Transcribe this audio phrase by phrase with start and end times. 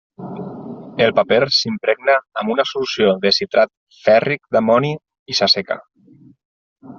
[1.07, 4.91] El paper s'impregna amb una solució de citrat fèrric d'amoni
[5.35, 5.79] i s'asseca.